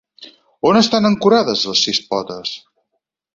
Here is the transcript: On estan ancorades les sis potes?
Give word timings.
On 0.69 0.79
estan 0.79 1.09
ancorades 1.09 1.67
les 1.73 1.85
sis 1.89 2.01
potes? 2.15 2.55